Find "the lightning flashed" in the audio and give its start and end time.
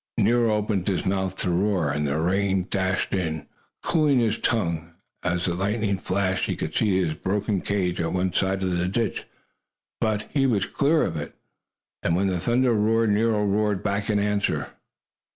5.45-6.45